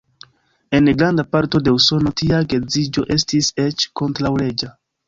En 0.77 0.89
granda 1.01 1.25
parto 1.35 1.61
de 1.67 1.75
Usono 1.81 2.15
tia 2.23 2.41
geedziĝo 2.55 3.07
estis 3.19 3.55
eĉ 3.69 3.89
kontraŭleĝa. 4.03 4.75